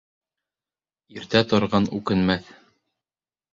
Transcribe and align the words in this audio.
Иртә 1.17 1.43
торған 1.53 1.87
үкенмәҫ. 2.01 2.51